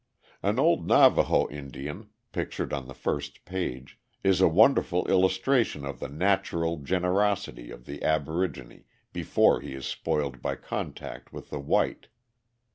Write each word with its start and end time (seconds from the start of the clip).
An 0.41 0.57
old 0.57 0.87
Navaho 0.87 1.45
Indian, 1.51 2.09
pictured 2.31 2.73
on 2.73 2.87
the 2.87 2.95
first 2.95 3.45
page, 3.45 3.99
is 4.23 4.41
a 4.41 4.47
wonderful 4.47 5.07
illustration 5.07 5.85
of 5.85 5.99
the 5.99 6.09
natural 6.09 6.77
generosity 6.77 7.69
of 7.69 7.85
the 7.85 8.01
aborigine 8.01 8.85
before 9.13 9.61
he 9.61 9.75
is 9.75 9.85
spoiled 9.85 10.41
by 10.41 10.55
contact 10.55 11.31
with 11.31 11.51
the 11.51 11.59
white. 11.59 12.07